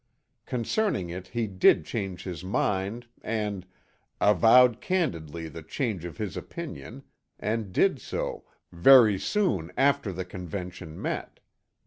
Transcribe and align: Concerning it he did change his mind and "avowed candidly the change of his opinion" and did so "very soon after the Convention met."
Concerning 0.47 1.11
it 1.11 1.27
he 1.27 1.45
did 1.45 1.85
change 1.85 2.23
his 2.23 2.43
mind 2.43 3.05
and 3.21 3.67
"avowed 4.19 4.81
candidly 4.81 5.47
the 5.47 5.61
change 5.61 6.05
of 6.05 6.17
his 6.17 6.35
opinion" 6.35 7.03
and 7.37 7.71
did 7.71 7.99
so 8.01 8.43
"very 8.71 9.19
soon 9.19 9.71
after 9.77 10.11
the 10.11 10.25
Convention 10.25 10.99
met." 10.99 11.39